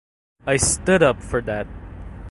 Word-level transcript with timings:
I 0.47 0.57
stood 0.57 1.03
up 1.03 1.21
for 1.21 1.41
that. 1.43 1.67